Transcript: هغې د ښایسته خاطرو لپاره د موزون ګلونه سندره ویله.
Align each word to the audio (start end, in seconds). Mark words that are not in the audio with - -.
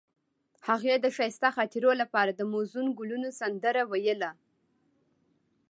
هغې 0.67 0.93
د 0.99 1.05
ښایسته 1.15 1.49
خاطرو 1.57 1.91
لپاره 2.01 2.31
د 2.35 2.41
موزون 2.51 2.85
ګلونه 2.99 3.29
سندره 3.39 3.81
ویله. 3.91 4.31